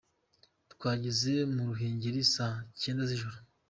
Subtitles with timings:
[0.73, 3.37] Twageze mu Ruhengeri saa cyenda z’ijoro.